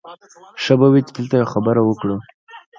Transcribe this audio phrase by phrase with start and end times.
[0.63, 2.17] ښه به وي چې دلته یوه خبره وکړو